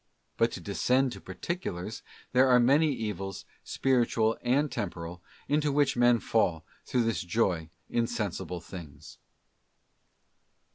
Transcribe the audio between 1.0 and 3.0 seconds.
to particulars, there are many